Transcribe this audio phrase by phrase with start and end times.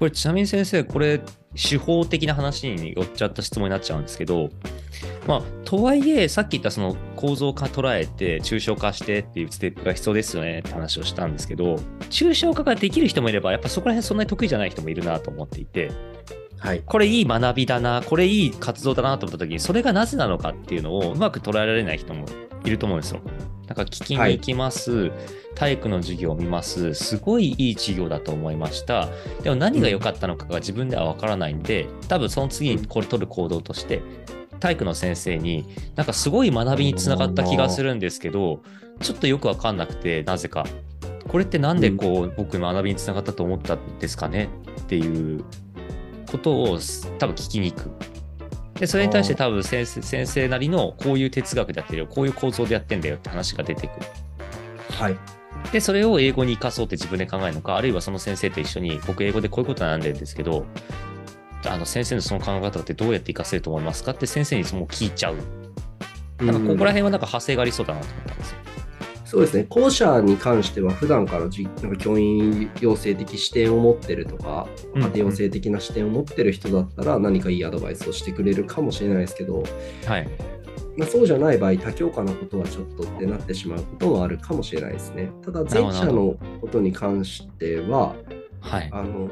[0.00, 1.20] これちなみに先生、これ
[1.54, 4.48] 手法的な話に寄っちゃった質問になっちゃうんですけど、
[5.26, 11.76] まあ、とはいえ、さっき言ったその構造化捉えて、抽象化してっていうステップが必要ですよねって話をしたんですけど、
[12.08, 15.92] 抽象化ができる人もいれば、やっぱそこら辺そんなに得意じゃない人もいるなと思っていて、
[16.56, 16.82] はい。
[16.86, 22.24] これいい学びだな、これいい活動だなと思った時に、それがなぜなのかっていうのをうまく捉えられない人も
[22.64, 23.20] いると思うんですよ。
[23.70, 25.12] なんか聞きに行きます、
[25.54, 29.08] 体育の授業を見ます、すごいいい授業だと思いました。
[29.44, 34.02] でも何が良かったのかが自分ではわからないんで、多分その次にこれ取る行動として、
[34.58, 38.60] 体育の先生になんかすごい学びにつながった気がするんですけど、
[39.00, 40.66] ちょっとよくわかんなくて、なぜか。
[41.28, 44.48] これってなんでこう、僕学びにつながったと思ったんですかね？
[44.80, 45.44] っていう
[46.28, 46.78] ことを
[47.20, 47.88] 多分聞きに行く。
[48.80, 54.06] で、それに対して多分先生先生なりのこういう哲学でやってるよ、こういう構造でやってんだよって話が出てくる。
[54.90, 55.16] はい。
[55.70, 60.64] で、それを英語に生かそうって自分で考えるのか、あるいはその先生と一緒に、僕英語でこういうことなんでるんですけど、
[61.66, 65.36] あの先生のその考え方ってどうやって活かせると思いますかって先生にもう聞いちゃう。
[66.42, 68.59] なんかここら辺はなんか派生がありそうだなと思ったんですよ。
[69.30, 79.62] そうですね、後者に関しては、普段からじなんか教員養成的視点を持ってるとか、うん家庭養成的な視点を持ってる人だったら、何かいいアドバイスをしてくれるかもしれないですけど、
[80.04, 80.28] はい。
[80.96, 85.30] まあ、そうじゃない場合、多教科のことはちょっとってなってしまうこともあるかもしれないですね。
[85.44, 88.16] ただ、前者のことに関しては、
[88.60, 88.88] はい。
[88.90, 89.30] あの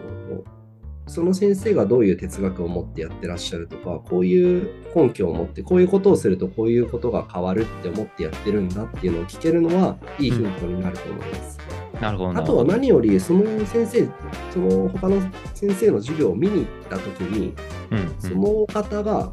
[1.08, 11.58] その先生がどういう哲学を持ってやってらっしゃるとか、こういう根拠を持って、こういうことをするとこういうことが変わるって思ってやってるんだっていうのを聞けるのは、いいヒントになると思います。
[12.00, 12.64] なるほどなあとは。
[12.64, 14.08] 何より、その先生、
[14.52, 15.20] その他の
[15.54, 17.54] 先生の授業を見に行ったときに、
[17.90, 19.32] うんうんその方が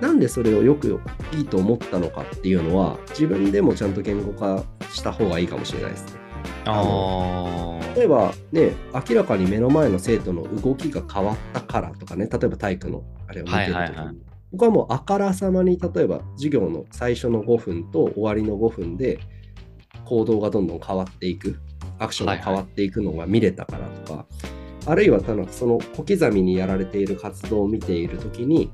[0.00, 1.00] なんでそれをよく
[1.32, 6.19] いいと思ったのかっていうのは、自分でもちゃんと言語化した方がいいかもしれないですね。
[6.66, 8.72] あ例えばね、
[9.08, 14.16] 明らかに目の前の生徒の動きが変わったからとかね、例えば体育のあれを見てるとはいはいはい。
[14.52, 19.20] 僕はもうあからさまに例えば授業の最初の5分と終わりの5分で
[20.04, 21.60] 行動がどんどん変わっていく、
[21.98, 24.26] アクションが変わっていくのが見れたからとか、
[24.86, 28.72] あるいはただその小刻みにやられている活動を見ているときに、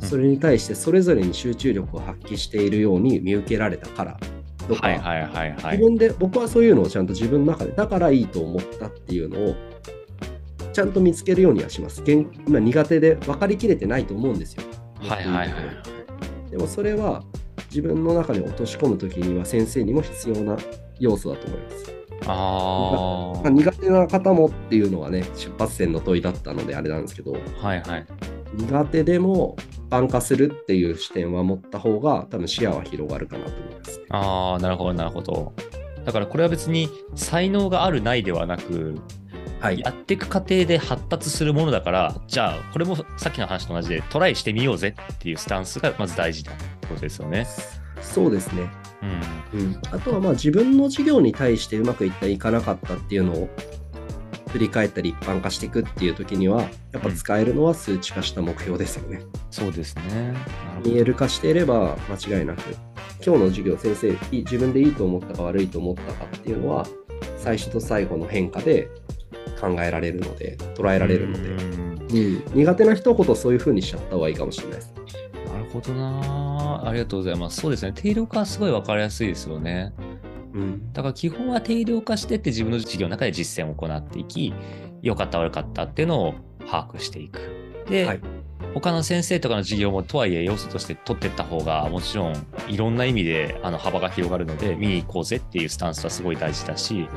[0.00, 4.20] それに対してそれぞれに集中力を発揮しているように見受けられたから
[4.68, 5.78] とか、はいはいはいはい。
[5.78, 9.56] 自分で僕はそういうのをちゃんと自分の中でだからいいと思ったっていうのを
[10.72, 12.02] ちゃんと見つけるようにはします。
[12.02, 14.62] 現今苦手で分かりきれてないと思うんですよ。
[15.00, 15.54] はいはいは
[16.46, 16.50] い。
[16.50, 17.24] でもそれは
[17.70, 20.56] 自分の中に落とし込むときには先生にも必要な
[21.00, 21.94] 要素だと思います。
[22.26, 27.66] あまあ苦手な方もっていうのはね出発点の問いだったのであれなんですけどあ。
[27.66, 28.06] はいはい。
[28.54, 29.56] 苦手でも
[29.90, 34.00] 挽化するっていう視点は持った方が多分視野は広がるかなと思います。
[34.10, 35.52] ああ、なるほどなるほど。
[36.04, 38.96] だからこれは別に才能があるないではなく、
[39.60, 47.46] はいやっていく過程で発達するものだから、じゃあこれもさっきの話と同じでトライしてみようぜっていうスタンスがまず大事だってことですよね。
[48.00, 48.70] そうですね。
[49.52, 49.60] うん。
[49.60, 53.48] うん、あとはまあ自分の授業に対してうまくいったいかなかったっていうのを
[54.48, 59.20] 振り返ったり一般化していくっていう時にはやっぱ使えるのは数値化した目標ですよね。
[59.50, 60.34] そうですね。
[60.84, 62.60] 見える化していれば間違いなく
[63.24, 66.86] 今日の授業先生自分でいいと思ったか悪いと思ったかっていうのは
[67.36, 68.88] 最初と最後の変化で
[69.60, 71.88] 考えられるので捉えられるので、うんうん
[72.54, 74.94] 苦手な人ほどそういう風にしちゃった方がいいかもしれないです。
[75.52, 76.82] なるほどな。
[76.88, 77.60] ありがとうございます。
[77.60, 77.92] そうですね。
[77.94, 79.92] 定量化はすごい分かりやすいですよね。
[80.52, 80.92] うん。
[80.92, 84.54] だから基本は定量化してって自分の授業の中で実践を行っていき、
[85.02, 86.34] 良かった悪かったっていうのを
[86.66, 87.40] 把握していく。
[87.88, 88.20] で、はい。
[88.74, 97.08] 他の先生とかの授業もとはいえ要素として取っていった方がもちろんいろんな意味であの幅が広がるので見に行こうぜっていうスタンスはすごい大事だし、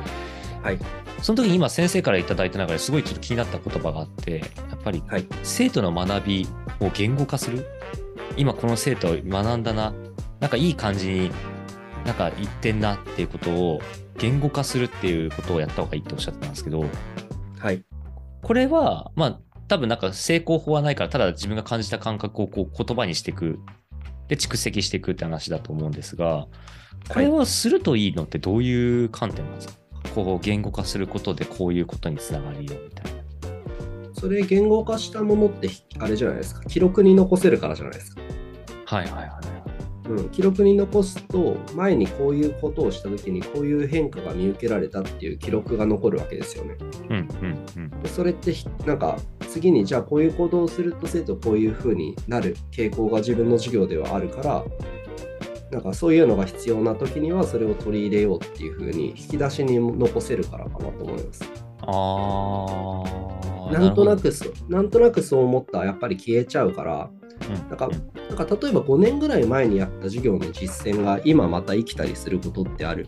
[0.62, 0.78] はい。
[1.20, 5.26] その時に今先生からいただいた中ですごいちょっと気になった言葉があってやっぱりはい。
[5.42, 6.48] 生徒の学び
[6.80, 7.66] を言語化する。
[8.36, 9.92] 今この生徒学んだな。
[10.40, 11.30] なんかいい感じに
[12.04, 13.80] なんか言ってんなっていうことを
[14.18, 16.84] 言語化するっていうことをやった方がいいっておっしゃってたんですけど
[17.58, 17.84] はい
[18.42, 23.58] これはまあ多分なんか成功法はないからただ自分が感じた感覚をこう言葉にしていく
[24.28, 26.46] で蓄積していくって話だと思うんですが
[27.08, 29.74] これをするといいのってどういう観点なんですか？
[30.14, 33.22] こう言語化することでこういうことにつながるよみたいな。
[34.14, 38.20] それ言語化したものってあれじゃないですか記録に残せるからじゃないですか。
[38.84, 39.61] はいはいはいはい。
[40.12, 46.76] うん、記録に残すと前にこういうことをした時にこういう変化が見受けられたっていう記録が残るわけですよね。
[47.08, 47.90] うんうんうん。
[48.02, 49.18] でそれってひなんか
[49.48, 54.64] 次にじゃあこういう行動をすると生徒こういう風になる傾向が自分の授業ではあるから
[55.72, 61.50] なんかそういうのが必要な時にはそれを取り入れようっていう風に引き出しに残せるからかなと思います。
[61.80, 67.10] ああ、なんとなくそう、なんとなくそう思ったらやっぱり消えちゃうから、
[67.68, 67.88] なんか
[68.28, 73.06] なんか例えば5年ぐらい前にやった授業の実践が今また生きたりすることってある。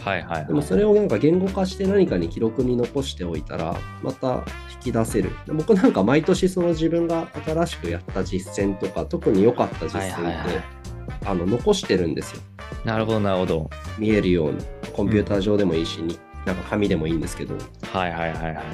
[0.00, 4.44] はいはい、はい、でもそれをなんか言語化して何かに記録に残しておいたらまた
[4.74, 5.30] 引き出せる。
[5.48, 10.84] 僕なんか毎年その自分が新しくやった実践とか特に良かった実践って、はいはいはい
[11.26, 12.42] あの残してるんですよ。
[12.84, 13.70] なるほどなるほど。
[13.98, 14.58] 見えるように。
[14.92, 17.54] コンピューター上でもいいし、になんか紙でもいいんですけど、
[17.92, 18.66] はいはいはいはい。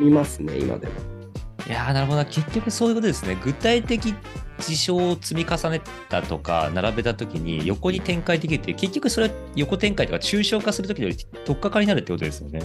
[0.00, 1.19] 見ますね、今でも。
[1.66, 4.14] いやーなるほどな結局そういうことですね具体的
[4.58, 12.60] 事象を積み重ねたとか並べた時に横に展開できるって結局それは横展開とか抽象化する時より取っかかりになるってことですよね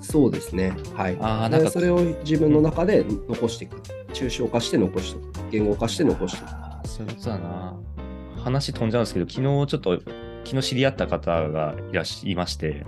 [0.00, 0.76] そうですね。
[0.94, 1.16] はい。
[1.18, 3.80] あーなんかでそれを自分の中で残していく。
[4.12, 5.50] 抽象化して残しておく。
[5.50, 6.88] 言語化して残しておく。
[6.88, 7.74] そういうことだな
[8.36, 10.00] 話飛んじゃうんですけど昨日ちょっと
[10.44, 12.84] 昨日知り合った方がいらっしゃいまして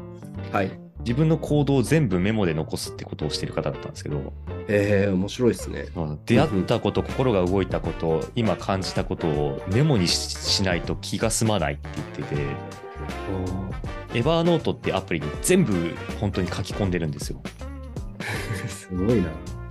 [0.53, 0.86] はい。
[1.07, 4.33] 自分の行動を全部メモで残すってことをしてる方だったんですけど
[4.67, 5.87] えー、面白いですね。
[6.27, 12.43] 出会ったこと、心が動いたこと今感じたことをメモにししないと気が済まないって言ってて
[14.19, 17.41] エバーノートってアプリに全部本当に書き込んでるんですよ。
[18.67, 19.29] すごいな。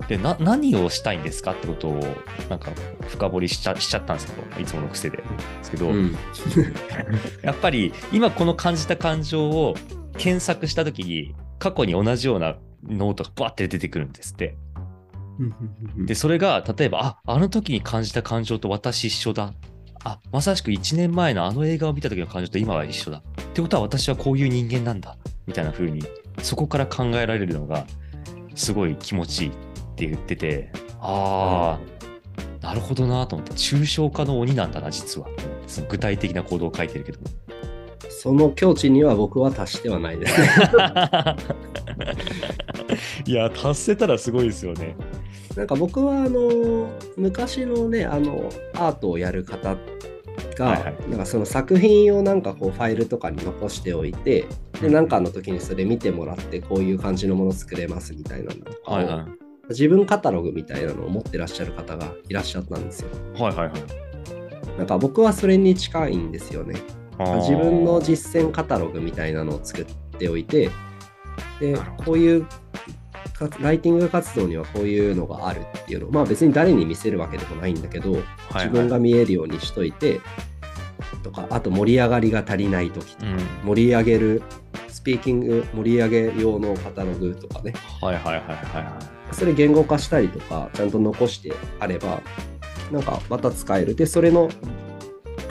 [0.08, 2.00] でな何をしたいんですかってことを
[2.48, 2.70] なんか
[3.08, 5.18] 深掘りしちゃしちゃったんですけどいつもの癖で。
[5.18, 5.24] で
[5.62, 6.16] すけど、うん。
[7.42, 9.76] やっぱり今この感じた感情を
[10.18, 14.56] 検索した時に過去に同じようなノートがバーって出てくるんですって。
[15.96, 19.52] でそれが例えばああの時に感じた感情と私一緒だ。
[20.04, 23.18] あまさしく1年前のあの映画を見た時の感情と今は一緒だ。
[23.18, 23.22] っ
[23.52, 25.16] てことは私はこういう人間なんだ
[25.46, 26.02] みたいな風に
[26.42, 27.86] そこから考えられるのが
[28.54, 29.52] すごい気持ちいいっ
[29.96, 30.70] て言ってて
[31.00, 31.78] あ
[32.62, 35.28] あなるほどなと思って抽象化の鬼なんだな実は
[35.66, 37.20] その具体的な行動を書いてるけど
[38.18, 40.48] その境地には僕は達してはないですね。
[43.26, 44.96] いや達せたらすごいですよね
[45.54, 49.76] なんか僕はあの昔のねあのアートをやる方
[50.56, 54.46] が、はいはいなんかその作品をなんかこうファイルとかに残しておいて
[54.80, 63.08] でなんかの時にそれ見てもらってこういう感じのもの作れますみたいなのとかをはいはい自分カタログみたいなのを持ってらっしゃる方がいらっしゃったんですよ。
[63.34, 63.72] はいはいはい
[64.78, 66.76] なんか僕はそれに近いんですよね。
[67.18, 70.70] 自分の実践カタログみたいなのを作っておいて
[71.60, 72.46] でこういう
[73.36, 78.22] かライティング活動にはこういうのがあるっていうのまあ別に誰に見せるわけでもないんだけど、はい。
[78.54, 80.20] 自分が見えるようにしといて
[81.22, 83.38] とかあと盛り上がりが足りない時とか、うん。
[83.64, 84.42] 盛り上げる
[84.88, 87.74] スピーキング盛り上げ用のカタログとかね。
[88.00, 88.98] はいはいはいはいは
[89.32, 89.34] い。
[89.34, 92.22] それ言語化したりとかちゃんと残してあれば
[92.90, 93.94] なんかまた使える。
[93.94, 94.48] でそれの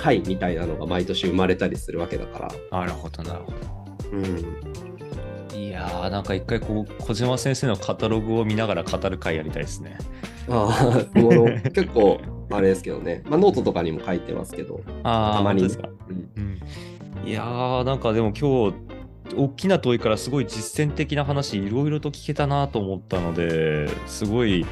[0.05, 2.79] 回みたいなのが毎年生まれたりするわけだから。
[2.79, 3.57] なるほどなるほど。
[4.11, 9.97] うん、いやーなんか一回こう小島先生のカタログを見ながら語る会やりたいですね。
[10.47, 12.21] ああ、もの結構
[12.51, 16.29] あれですけどね、 まあ、ノートとかにも書いてますけど、ああたまにねですか、うん。
[17.23, 18.75] うん、いやーなんかでも今日
[19.35, 24.67] 大きな問いからすごい実践的な話いろいろと聞けたなと思ったのですごい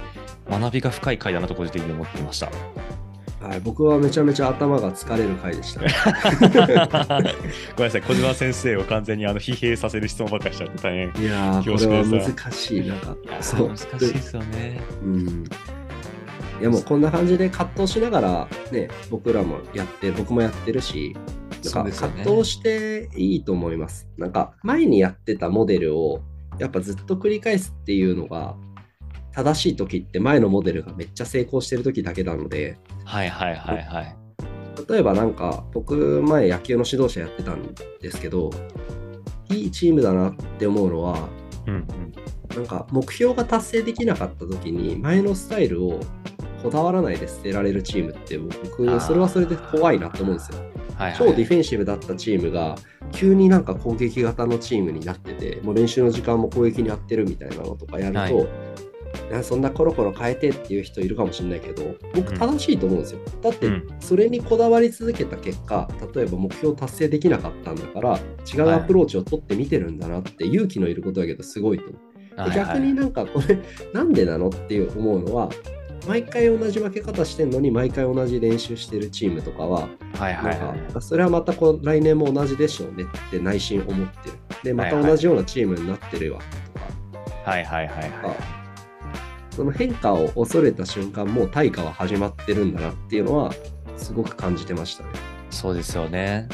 [0.48, 2.52] 学びが深い回だなと個人的に思ってました。
[3.44, 5.88] はい、僕はめちゃめちゃ頭が疲れる回でしたね。
[7.76, 11.24] ごめんなさい小島先生を完全にあの疲弊させる質問ばっかりしちゃって大変。
[11.24, 12.88] いいやー、これは難しい。
[12.88, 14.82] なんか、やそう難しいですよね。
[15.04, 15.44] うん。
[16.62, 21.16] いやもうこんな感じで葛藤しながらね、僕らもやって、僕もやってるし、
[21.66, 24.08] なんか葛藤していいと思います。
[24.18, 26.22] なんか前にやってたモデルを
[26.60, 28.56] やっぱずっと繰り返すっていうのが
[29.34, 34.16] 正しい時って前のモデルがめっちゃ成功してる時だけなので、はいはいはいはい。
[34.90, 38.50] 例えばなんか僕前野球の指導者やってたんですけど
[39.50, 41.28] いいチームだなって思うのは
[41.68, 42.14] うんうん
[42.56, 46.00] なんか目標が達成できなかった時に前のスタイルを
[46.62, 50.58] こだわらないで捨てられるチームって僕それはそれで怖いなと思うんですよ。
[50.60, 52.76] はいはい超ディフェンシブだったチームが
[53.12, 58.48] 急になんか攻撃型のチームになっててもう練習の時間も攻撃にやってるみたいなのとかやると、はい
[59.42, 63.20] そんなコロコロ変えてっていう人いるかもしれないけど僕正しいと思うんですよ。
[63.42, 63.88] だってうん。
[64.00, 68.20] それにこだわり続けた結果例えば目標達成できなかったんだから
[68.54, 71.96] 違うアプローチを取ってみてるんだなって勇気のいることだけどすごいと思う。
[71.96, 73.60] はい逆になんかこれ
[73.94, 75.50] なんでなのっていう思うのは
[76.08, 84.36] 毎回同じ分け方してんのに毎回同じ練習してるチームとかははいはいなんはいかそれはまたこう来年も同じでしょうねって内心思ってる。
[84.64, 86.40] でまた同じようなチームになってるわ
[86.74, 88.63] とか、はいはいはいはい
[89.56, 93.54] その変化を恐れた瞬間もう対価は始まってるんだなっていうのは
[93.98, 95.10] すごく感じてましたね。
[95.52, 96.48] そうですよね。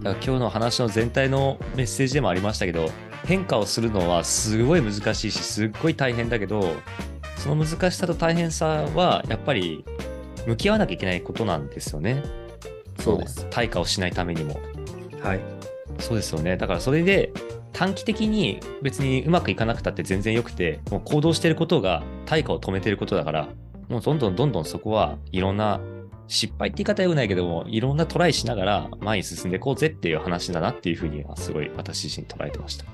[0.00, 2.90] だから今日の話の全体のメッセージでもありましたけど
[3.24, 6.76] 変化をするのはすごい難しいしすっごい大変だけど
[7.38, 9.84] その難しさと大変さは、やっぱり
[10.46, 12.22] 向き合わなきゃいけないことなんですよね。
[13.00, 13.46] そうです。
[13.50, 14.60] 対価をしないためにも。
[15.22, 15.40] はい。
[16.00, 16.56] そうですよね。
[16.56, 17.32] だからそれで
[17.72, 23.48] 短期的に別にうまくいかなくたって全然よくて、もう行動してることが対価を止めてることだから、
[23.88, 25.80] もうどんどんどんどんそこはいろんな
[26.26, 32.84] 失敗って言い方はよくないけども、いろんなトライしながら前に進んでいこうぜっていう話だなっていうふうにはすごい私自身捉えてました。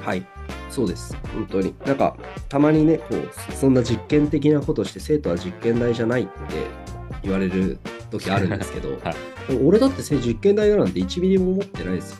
[0.00, 0.24] はい。
[0.70, 1.16] そうです。
[1.34, 1.74] 本当に。
[1.84, 2.16] なんか、
[2.48, 6.30] たまにね、こう、そんな実験的なことして、生徒は実験台じゃないって
[7.22, 7.78] 言われる
[8.10, 9.14] 時あるんですけど、 はい
[9.64, 12.18] 俺だってせ実験台だなんて1ミリも思ってないですよ。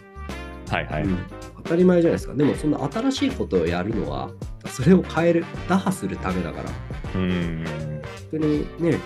[0.70, 1.02] はいはい。
[1.02, 1.37] うん当
[1.68, 2.34] たり前じゃないですか。
[2.34, 4.30] でも、そんな新しいことをやるのは、
[4.66, 6.70] それを変える、打破するためだから、
[7.14, 7.64] うーん。
[7.64, 8.98] 本当にね、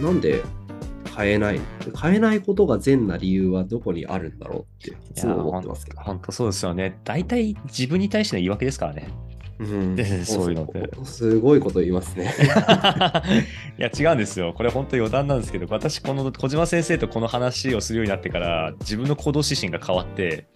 [0.00, 0.42] なんで
[1.16, 1.60] 変えない
[2.00, 6.00] 変えないことが善な理由はどこにあるんだろうっていつも思ってますけど。
[6.00, 7.00] 本当そうですよね。
[7.04, 9.08] 大体自分に対しての言い訳ですからね。
[9.58, 12.32] うんで そういうのってすごいこと言いますね。
[13.78, 14.52] いや違うんですよ。
[14.56, 20.46] これ本当余談なんですけど、私、この小島先生とこの話をするようになってから、自分の行動指針が変わって、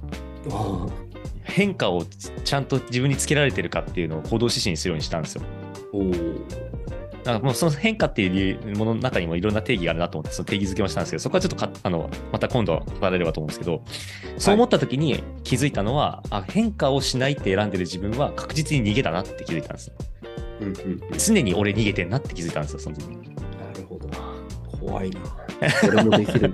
[0.50, 0.86] あ
[1.44, 2.04] 変化を
[2.44, 5.42] ちゃんと自分につけられてるかっていうのを行動指針にするようにしたんですよ。
[5.44, 6.72] あおー
[7.22, 13.84] だからもうその変化っていうものの中にもいろんな定義があるなと思って、その定義づけもしたんですけど、そこはちょっとかあのまた今度語られればと思うんですけど、
[14.38, 19.92] そう思った時に気づいたのは、あ変化をしないって選んでる自分は確実に逃げだなって気づいたんです。
[20.60, 23.34] うんうんうん常に俺逃げてんなって気づいたんですよ、その時に。
[23.36, 24.08] なるほど。
[24.80, 25.20] 怖いな。
[25.70, 26.52] それもできる。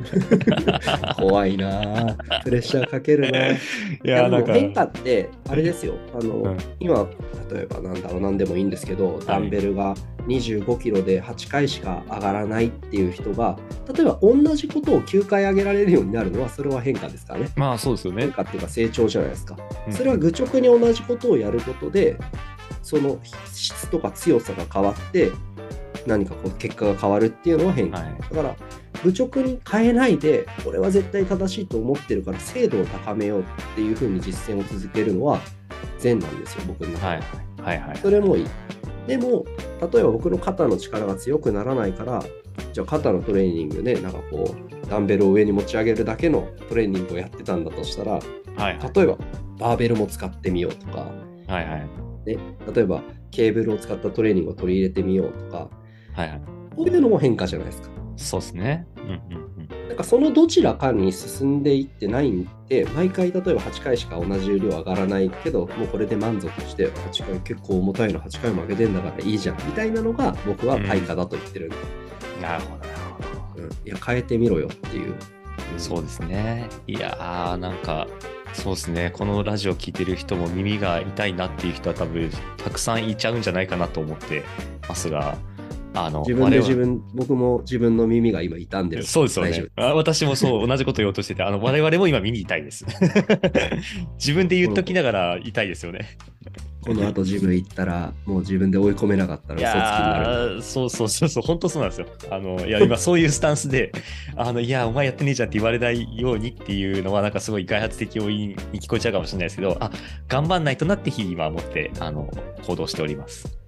[1.17, 2.17] 怖いな。
[2.45, 3.49] プレッシャーかけるな。
[3.49, 3.59] い
[4.05, 5.95] いやでも変化って、あれですよ。
[6.15, 7.07] あの、うん今、
[7.53, 9.95] 例えばなんだろう、なんでもいいんですけど、ダンベルが
[10.27, 13.59] 25キロで8回しか上がらないっていう人が、
[13.93, 17.49] 例えば同じことを9回上げられるようになるのは、それは変化ですからね。
[17.57, 18.33] まあそうですよね変。
[18.33, 19.57] 化っていうか成長じゃないですか。
[19.87, 22.17] うんそれは愚直に同じことをやることで、
[22.83, 23.19] その
[23.53, 25.31] 質とか強さが変わって、
[26.07, 27.99] 何かこう結果が変わるっていうのは変化。
[27.99, 28.17] はい。
[28.21, 28.57] だから、
[29.05, 35.41] 愚直に変えないで、これは絶対正しいと思ってるから、精度を高めようっていうふうに実践を続けるのは
[35.99, 37.23] 善なんですよ、僕の中ではい。
[37.63, 37.99] はいはい。
[37.99, 38.47] それもいい。
[39.07, 39.45] でも、
[39.93, 42.23] 例えば僕の肩の力が強くならないから、
[42.73, 48.23] じゃあ肩のトレーニングね、なんかこう、ダンベルを上に持ち上げるだけのトレーニングをやってたんだとしたら、はい
[48.57, 48.79] はい。
[48.95, 49.19] 例えば
[49.59, 51.07] バーベルも使ってみようとか、
[51.47, 51.89] はいはい。
[52.27, 52.39] ね、
[52.75, 55.71] 例えばケーブルを使ったトレーニングを取り入れてみようとか、
[56.15, 56.43] はいはい。
[56.77, 57.89] こういうのも変化じゃないですか。
[58.19, 58.87] そうですね。
[58.97, 59.89] うんうんうん。
[59.89, 71.77] なんかそのどちらかに進んでいってないんで、毎回例えば8回しか同じ量上がらないけど、もうこれで満足して、8回結構重たいの8回も上げてんだからいいじゃんみたいなのが僕は対価だと言ってるんで、
[72.43, 72.99] なるほどなる
[73.55, 73.63] ほど。
[73.65, 75.15] うんいや、変えてみろよっていう。
[75.79, 76.69] そうですね。
[76.87, 78.07] いやー、なんか、
[78.53, 79.11] そうですね。
[79.15, 84.43] このラジオ聞いてる人も耳が痛いなっていう人は多分、たくさんいちゃうんじゃないかなと思って
[84.89, 85.37] ますが、
[86.07, 89.03] あの、自分で自分、僕も自分の耳が今傷んでる。
[89.03, 89.67] そうですよね。
[89.77, 92.85] あ私もそう、 同じこと言おうとしてて、あの、我々も今耳痛いです。
[94.19, 96.19] 自分で言っときながら痛いですよね。
[96.81, 100.63] この後ジム行ったら、もう自分で追い込めなかったらい嘘つきになる。
[100.63, 102.07] そうそうそうそう、本当そうなんですよ。
[102.31, 103.93] あの、いや、今そういうスタンスで、
[104.37, 109.91] あの、いや、お前やってねえじゃんって言われないようにっていうのは、なんかすごい開発的要因に聞こえちゃうかもしれないですけど、あ、
[110.29, 112.31] 頑張んないとなって日々今思って、あの、
[112.67, 113.59] 行動しております。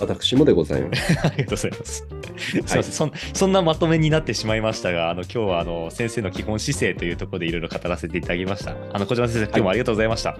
[0.00, 1.18] 私もでございます。
[1.26, 2.06] ありがとうございます。
[2.36, 8.76] すみません、そんそんなまとめになってしまいましたが、あの、今日はあの、先生の基本姿勢というところでいろいろ語らせていただきました。
[8.92, 10.38] あの、小島先生、今日もありがとうございました。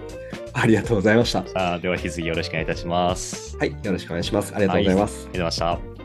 [0.53, 1.39] ありがとうございました。
[1.55, 3.57] あーでは、引き続きよろしくお願いいたします。
[3.57, 4.53] はい、よろしくお願いします。
[4.55, 5.13] ありがとうございます。
[5.13, 5.96] ありがとうございました。